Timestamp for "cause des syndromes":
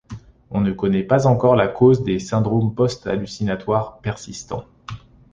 1.67-2.73